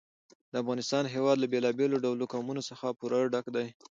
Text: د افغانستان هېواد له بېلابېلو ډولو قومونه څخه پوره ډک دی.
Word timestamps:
د 0.51 0.53
افغانستان 0.63 1.03
هېواد 1.15 1.37
له 1.39 1.47
بېلابېلو 1.53 2.01
ډولو 2.05 2.29
قومونه 2.33 2.61
څخه 2.69 2.85
پوره 2.99 3.17
ډک 3.33 3.45
دی. 3.55 3.67